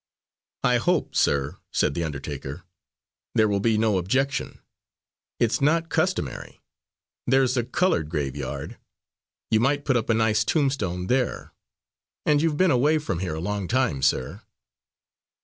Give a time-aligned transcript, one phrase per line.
[0.63, 2.63] "I hope, sir," said the undertaker,
[3.35, 4.57] "there will be no objection.
[5.39, 6.59] It's not customary
[7.27, 8.79] there's a coloured graveyard
[9.51, 11.53] you might put up a nice tombstone there
[12.25, 14.41] and you've been away from here a long time, sir."